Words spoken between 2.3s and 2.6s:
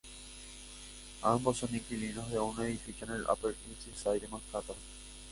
de un